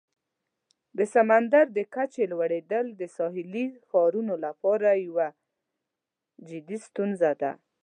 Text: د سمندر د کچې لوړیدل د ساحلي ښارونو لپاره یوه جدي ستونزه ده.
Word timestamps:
د 0.97 0.99
سمندر 1.13 1.65
د 1.77 1.79
کچې 1.95 2.23
لوړیدل 2.31 2.85
د 2.99 3.01
ساحلي 3.17 3.65
ښارونو 3.89 4.33
لپاره 4.45 4.89
یوه 5.07 5.27
جدي 6.47 6.77
ستونزه 6.87 7.31
ده. 7.41 7.51